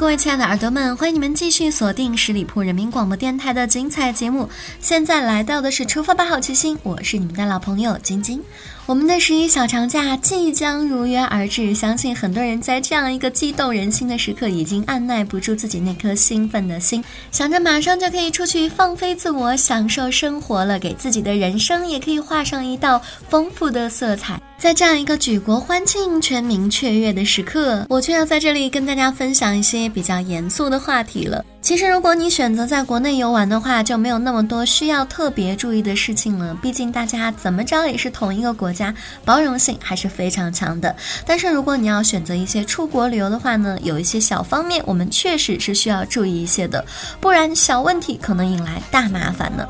[0.00, 4.48] 各位亲爱的耳朵们，欢迎你们继续锁定十里铺人民广播电台的精彩节目。
[4.80, 8.42] 现在来到的是出发吧，好奇心，我是你们的老朋友晶晶。
[8.90, 24.42] 我们的十一小长假即将如约而至，相信很多人在这样一个激动人心的时刻，已经按耐不住自己那颗兴奋的心，想着马上就可以出去放飞自我，享受生活了，给自己的人生也可以画上一道丰富的色彩。
[24.58, 31.42] 在这样一个举国欢庆、全民雀跃的时刻，我却要在这里跟大家分享一些比较严肃的话题了。
[31.62, 36.54] 其实，如果你选择在国内游玩的话，就没有那么多需要特别注意的事情了。
[36.60, 38.79] 毕竟大家怎么着也是同一个国家，
[39.24, 40.94] 包容性还是非常强的。
[41.26, 46.84] 但是，如果你要选择一些出国旅游的话呢，有一些小方面我们确实是需要注意一些的，
[47.20, 49.66] 不然小问题可能引来大麻烦呢。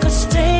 [0.00, 0.57] but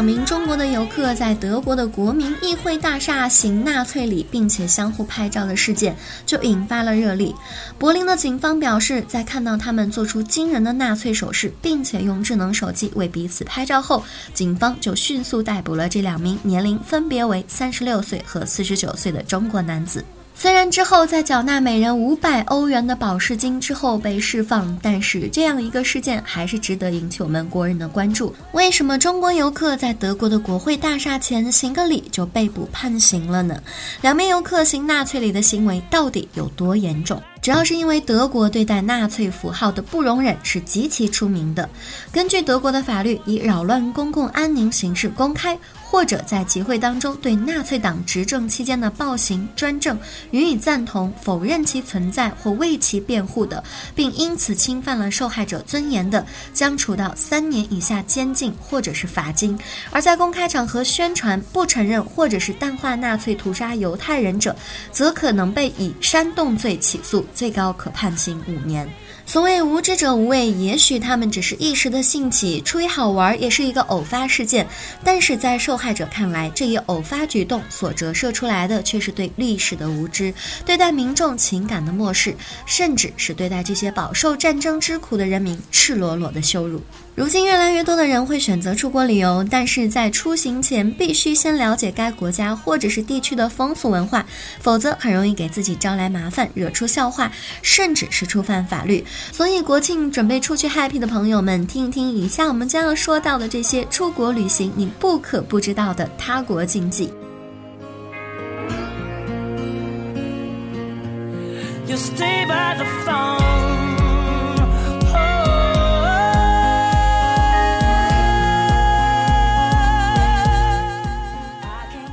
[0.00, 7.34] 两名中国的游客在德国的国民议会大厦行纳粹礼，并且相互拍照的事件，就引发了热议。
[7.78, 20.02] 柏林的警方表示，在看到他们做出惊人的纳粹手势，并且用智能手机为彼此拍照后，警方就迅速逮捕了这两名年龄分别为三十六岁和四十九岁的中国男子。
[20.40, 28.34] 虽然之后在缴纳每人五百欧元的保释金之后被释放，但是这样一个事件还是值得引起我们国人的关注。
[28.52, 33.62] 为什么中国游客在德国的国会大厦前行个礼就被捕判刑了呢？
[34.00, 37.22] 两名游客行纳粹礼的行为到底有多严重？
[37.42, 41.68] 主要是因为德国对待纳粹符号的不容忍是极其出名的。
[42.10, 45.58] 根据德国的法律，以扰乱公共安宁形式公开
[45.90, 49.98] 或者在集会当中对纳粹党执政期间的暴行专政
[50.30, 53.62] 予以赞同、否认其存在或为其辩护的，
[53.92, 56.24] 并因此侵犯了受害者尊严的，
[56.54, 59.58] 将处到三年以下监禁或者是罚金；
[59.90, 64.54] 而在公开场合宣传不承认或者是淡化纳粹屠杀犹太人者，
[64.92, 67.26] 则可能被以煽动罪起诉。
[67.34, 68.88] 最高可判刑五年。
[69.30, 74.66] 所谓无知者无畏，也许他们只是一时的兴起，出于好玩，也是一个偶发事件。
[75.04, 80.34] 但是在受害者看来，这一偶发举动所折射出来的，却是对历史的无知，
[80.66, 82.34] 对待民众情感的漠视，
[82.66, 86.82] 甚至是对待这些饱受战争之苦的人民赤裸裸的羞辱。
[87.16, 94.24] 如今，越来越多的人会选择出国旅游，但是在出行前必须先了解该国家或者是地区的风俗文化，
[94.60, 99.04] 否则很容易给自己招来麻烦，惹出笑话，甚至是触犯法律。
[99.32, 107.12] 所以，国庆准备出去 happy 的朋友们，听一听以下我们将要说到的这些出国旅行你不可不知道的他国禁忌。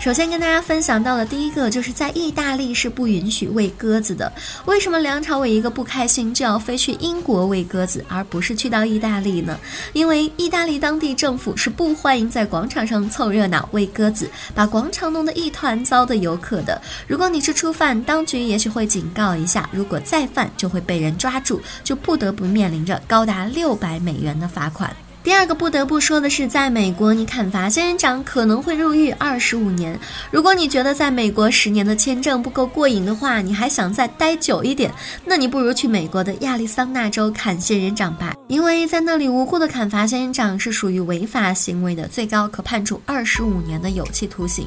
[0.07, 4.31] 首先跟大家分享到的第一个，就是在意大利是不允许喂鸽子的。
[4.63, 9.59] 为什么梁朝伟一个不开心就要飞去英国喂鸽子，而不是去到意大利呢？
[9.91, 16.81] 因为意大利当地政府是不欢迎在广场上凑热闹喂鸽子，把广场弄得一团糟的游客的。
[17.05, 24.89] 如果你是初犯，当局也许会警告一下；如果再犯，就会被人抓住，就不得不面临着高达六百美元的罚款。
[25.27, 29.99] 第二个不得不说的是，在美国，你砍伐仙人掌可能会入狱二十五年。
[30.31, 34.89] 如果你觉得在美国十年的签证不够过瘾的话，你还想再待久一点，
[35.25, 44.65] 那你不如去美国的亚利桑那州砍仙人掌吧，因为在那里无辜的砍伐仙人掌是属于违法行为的，最高可判处二十五年的有期徒刑。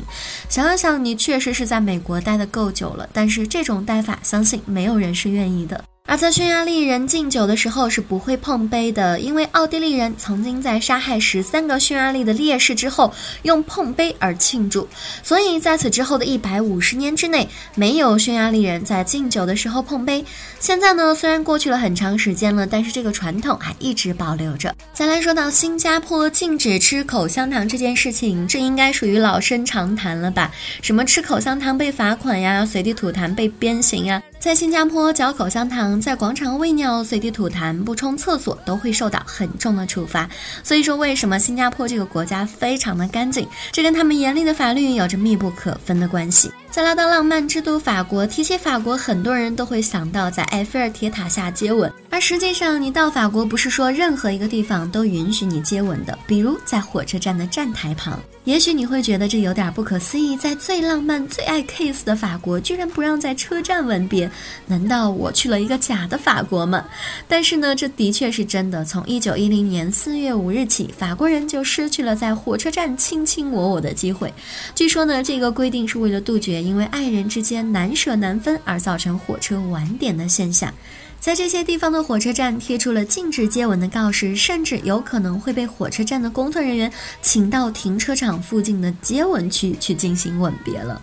[0.51, 5.83] 想想，你确实是在美国待的够久了，但是这种待法，相信没有人是愿意的。
[6.11, 14.89] 而在匈牙利人敬酒的时候是不会碰杯的，因为奥地利人曾经在杀害十三个匈牙利的烈士之后用碰杯而庆祝，
[15.23, 20.25] 所以在此之后的一百五十年之内，没有匈牙利人在敬酒的时候碰杯。
[20.59, 24.75] 现在呢，虽然过去了很长时间了，但是这个传统还一直保留着。
[24.93, 30.51] 再来说到新加坡禁止吃口香糖这件事情，这应该属于老生常谈了吧？
[30.83, 34.21] 什么吃口香糖被罚款呀，随地吐痰被鞭刑呀？
[34.41, 40.27] 在新加坡嚼口香糖，在广场喂鸟，随地吐痰，不冲厕所都会受到很重的处罚。
[40.65, 46.51] 所以说，为什么新加坡这个国家非常的干净，这跟他们严厉的法律有着密不可分的关系。
[46.71, 51.93] 再来到浪漫之都法国，提起法国，很多人都会想到在埃菲尔铁塔下接吻。
[52.13, 58.21] 而实际上，你到法国不是说任何一个地方都允许你接吻的，比如在火车站的站台旁。
[58.45, 64.29] 也许你会觉得这有点不可思议，在最浪漫、最爱 kiss 的法国，居然不让在车站吻别，
[64.67, 66.85] 难道我去了一个假的法国吗？
[67.29, 68.85] 但是呢，这的确是真的。
[68.85, 74.33] 从一九一零年四月五日起，法国人就失去了在火车站卿卿我我的机会。
[74.75, 80.73] 据说呢，这个规定是为了杜绝因为爱人之间难舍难分而造成火车晚点的现象。
[81.21, 86.91] 在这些地方的火车站贴出了禁止接吻的告示，甚至有可能会被火车站的工作人员
[87.21, 91.01] 请到停车场附近的接吻区去进行吻别了。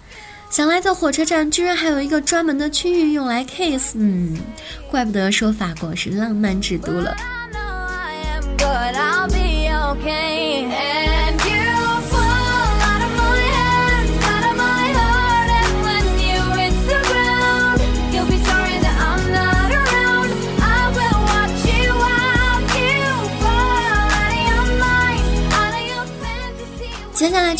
[0.49, 4.35] 想来，在火车站居然还有一个专门的区域用来 kiss，嗯，
[4.89, 7.15] 怪不得说法国是浪漫之都了。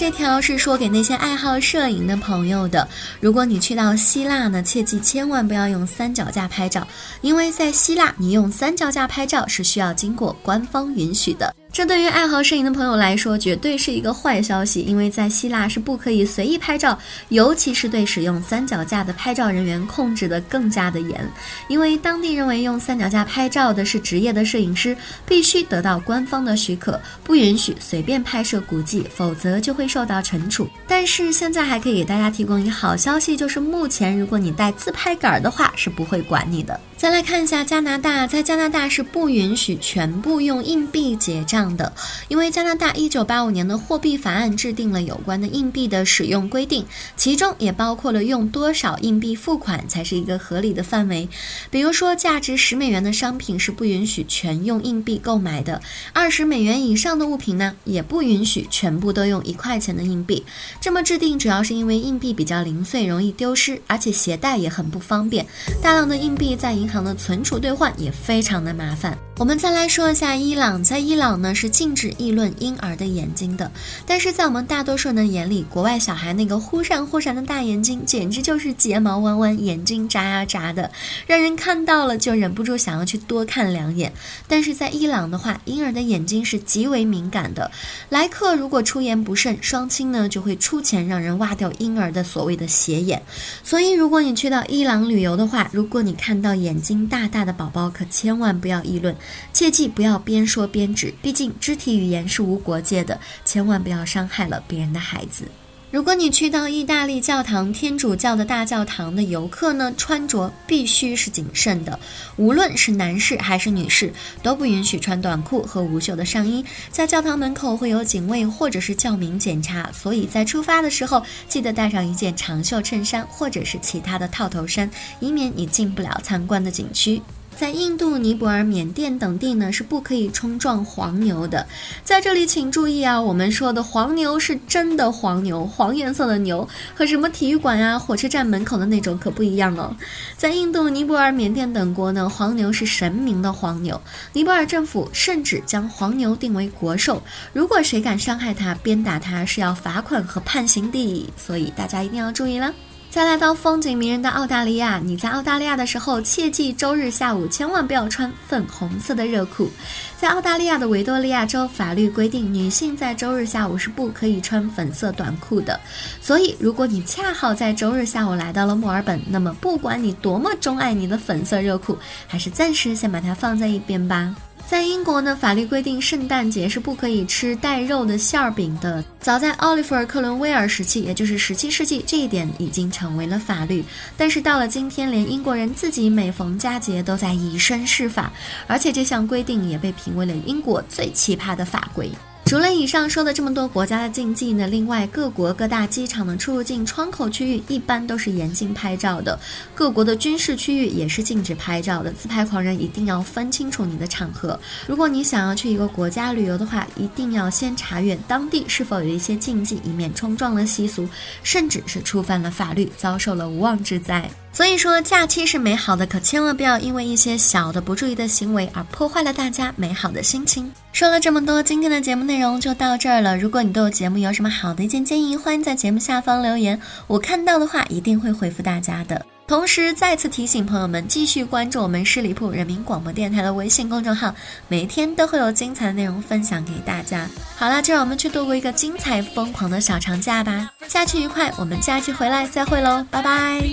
[0.07, 2.87] 这条是说给那些爱好摄影的朋友的。
[3.19, 6.87] 如果你去到希腊呢，切记千万不要用三脚架拍照，
[7.19, 11.53] 因为在希腊你用三脚架拍照是需要经过官方允许的。
[11.77, 16.97] 这对于爱好摄影的朋友来说，绝对是一个坏消息，因为在希腊是不可以随意拍照，
[17.29, 21.23] 尤其是对使用三脚架的拍照人员控制的更加的严，
[21.67, 24.97] 因为当地认为用三脚架拍照的是职业的摄影师，
[25.27, 30.67] 必须得到官方的许可，不允许随便拍摄古迹，否则就会受到惩处。
[30.87, 36.79] 但是现在还可以给大家提供一个好消息，就是目前如果你带自拍杆的话，是不会管你的。
[36.97, 41.93] 再来看一下加拿大，在加拿大是不允许全部用硬币结账的，
[42.27, 46.83] 因为加拿大一九八五年的货币法案制定了有关的硬币的使用规定，
[47.15, 51.29] 其中也包括了用多少硬币付款才是一个合理的范围。
[51.69, 55.79] 比如说，价值十美元的商品是不允许全用硬币购买的，
[56.13, 60.43] 二十美元以上的物品呢，也不允许全部都用一块钱的硬币。
[60.81, 65.45] 这么制定主要是因为硬币比较零碎，容易丢失，而且携带也很不方便，
[65.79, 69.17] 大量的硬币在银银行的存储兑换也非常的麻烦。
[69.37, 73.69] 我们再来说一下伊朗，在伊朗呢是禁止议论婴儿的眼睛的，
[74.05, 80.89] 但是在我们大多数人的眼里，国外小孩那个忽闪忽闪的大眼睛，简直就是睫毛弯弯，眼睛眨呀眨的，
[81.27, 84.13] 让人看到了就忍不住想要去多看两眼。
[84.47, 87.69] 但是在伊朗的话，婴儿的眼睛是极为敏感的，
[88.09, 93.21] 来客如果出言不慎，双亲呢就会出钱让人挖掉婴儿的所谓的斜眼。
[93.61, 99.15] 所以如果你去到伊朗旅游的话，如果你看到眼，眼睛大大的宝宝可千万不要议论，
[99.51, 105.45] 切记不要边说边指，毕竟肢体语言是无国界的，千万不要伤害了别人的孩子。
[105.89, 111.97] 如果你去到意大利教堂天主教的大教堂的游客呢，穿着必须是谨慎的，
[112.35, 114.11] 无论是男士还是女士，
[114.43, 116.63] 都不允许穿短裤和无袖的上衣。
[116.91, 124.91] 在教堂门口会有警卫或者是教民检查，所以在出发的时候记得带上一件长袖衬衫或者是其他的套头衫，
[125.21, 127.21] 以免你进不了参观的景区。
[127.57, 131.65] 在印度、尼泊尔、缅甸等地呢，是不可以冲撞黄牛的。
[132.03, 139.95] 在这里，请注意啊，我们说的黄牛是真的黄牛，黄颜色的牛，和什么体育馆呀、火车站门口的那种可不一样哦。
[140.37, 143.99] 在印度、尼泊尔、缅甸等国呢，黄牛是神明的黄牛，
[144.33, 151.27] 尼泊尔政府甚至将黄牛定为国兽，如果谁敢伤害它、鞭打它，是要罚款和判刑的。
[151.35, 152.71] 所以大家一定要注意了。
[153.17, 159.71] 再来到风景迷人的澳大利亚，你在澳大利亚的时候，切记周日下午千万不要穿粉红色的热裤。
[160.15, 165.79] 在澳大利亚的维多利亚州，法律规定女性在周日下午是不可以穿粉色短裤的。
[166.21, 171.97] 所以，如果你恰好在周日下午来到了墨尔本，那么不管你多么钟爱你的粉色热裤，
[172.27, 174.35] 还是暂时先把它放在一边吧。
[174.69, 179.01] 在英国呢，法律规定圣诞节是不可以吃带肉的馅儿饼的。
[179.17, 183.81] 早在奥利弗·克伦威尔时期，也就是十七世纪，这一点已经成为了法律。
[184.17, 188.29] 但是到了今天，连英国人自己每逢佳节都在以身试法，
[188.67, 192.11] 而且这项规定也被评为了英国最奇葩的法规。
[192.47, 199.37] 除了以上说的这么多国家的禁忌呢，另外各国各大机场的出入境窗口区域一般都是严禁拍照的，
[199.75, 202.09] 各国的军事区域也是禁止拍照的。
[202.13, 204.57] 自拍狂人一定要分清楚你的场合。
[204.87, 211.05] 如果你想要去一个国家旅游的话，一定要先查阅当地是否有一些禁忌，以免冲撞了习俗，
[211.43, 214.29] 甚至是触犯了法律，遭受了无妄之灾。
[214.57, 220.73] 所以说，假期是美好的，可千万不要因为一些小的不注意的行为而破坏了大家美好的心情。
[220.91, 223.37] 说了这么多，今天的节目内容就到这儿了。
[223.37, 229.23] 如果你对我节目有什么好的意见建议，欢迎在节目下方留言，我看到的话一定会回复大家的。
[229.47, 234.35] 同时，再次提醒朋友们继续关注我们十里铺人民广播电台的微信公众号，
[234.67, 237.25] 每天都会有精彩内容分享给大家。
[237.55, 240.69] 好了，就让我们去度过一个精彩疯狂的小长假吧！
[240.89, 243.63] 假期愉快，我们假期回来再会喽，拜拜。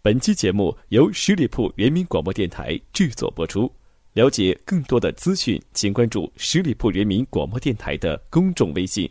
[0.00, 3.70] 本期节目由十里铺人民广播电台制作播出。
[4.14, 9.10] 了解更多的资讯，请关注十里铺人民广播电台的公众微信